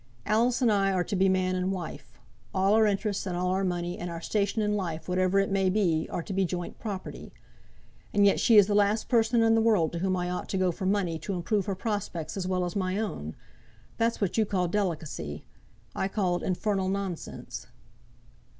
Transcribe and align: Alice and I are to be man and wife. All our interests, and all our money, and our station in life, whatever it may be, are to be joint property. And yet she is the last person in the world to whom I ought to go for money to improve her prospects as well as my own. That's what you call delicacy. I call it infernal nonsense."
Alice 0.25 0.63
and 0.63 0.71
I 0.71 0.91
are 0.91 1.03
to 1.03 1.15
be 1.15 1.29
man 1.29 1.53
and 1.55 1.71
wife. 1.71 2.17
All 2.55 2.73
our 2.73 2.87
interests, 2.87 3.27
and 3.27 3.37
all 3.37 3.49
our 3.49 3.63
money, 3.63 3.99
and 3.99 4.09
our 4.09 4.19
station 4.19 4.63
in 4.63 4.75
life, 4.75 5.07
whatever 5.07 5.37
it 5.37 5.51
may 5.51 5.69
be, 5.69 6.09
are 6.11 6.23
to 6.23 6.33
be 6.33 6.43
joint 6.43 6.79
property. 6.79 7.31
And 8.11 8.25
yet 8.25 8.39
she 8.39 8.57
is 8.57 8.65
the 8.65 8.73
last 8.73 9.07
person 9.09 9.43
in 9.43 9.53
the 9.53 9.61
world 9.61 9.91
to 9.91 9.99
whom 9.99 10.17
I 10.17 10.27
ought 10.31 10.49
to 10.49 10.57
go 10.57 10.71
for 10.71 10.87
money 10.87 11.19
to 11.19 11.35
improve 11.35 11.67
her 11.67 11.75
prospects 11.75 12.35
as 12.35 12.47
well 12.47 12.65
as 12.65 12.75
my 12.75 12.97
own. 12.97 13.35
That's 13.97 14.19
what 14.19 14.39
you 14.39 14.43
call 14.47 14.67
delicacy. 14.67 15.45
I 15.95 16.07
call 16.07 16.37
it 16.37 16.41
infernal 16.41 16.89
nonsense." 16.89 17.67